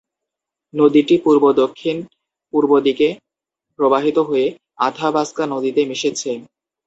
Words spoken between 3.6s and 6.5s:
প্রবাহিত হয়ে আথাবাস্কা নদীতে মিশেছে।